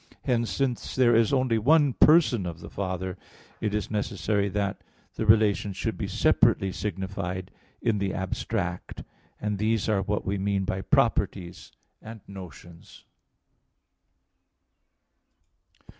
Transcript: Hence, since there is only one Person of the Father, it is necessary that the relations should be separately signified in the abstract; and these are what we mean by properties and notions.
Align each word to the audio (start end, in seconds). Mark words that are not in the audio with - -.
Hence, 0.23 0.49
since 0.49 0.95
there 0.95 1.15
is 1.15 1.31
only 1.31 1.59
one 1.59 1.93
Person 1.93 2.47
of 2.47 2.59
the 2.59 2.71
Father, 2.71 3.19
it 3.59 3.71
is 3.75 3.91
necessary 3.91 4.49
that 4.49 4.81
the 5.13 5.27
relations 5.27 5.77
should 5.77 5.95
be 5.95 6.07
separately 6.07 6.71
signified 6.71 7.51
in 7.83 7.99
the 7.99 8.11
abstract; 8.11 9.03
and 9.39 9.59
these 9.59 9.87
are 9.87 10.01
what 10.01 10.25
we 10.25 10.39
mean 10.39 10.65
by 10.65 10.81
properties 10.81 11.71
and 12.01 12.21
notions. 12.27 13.05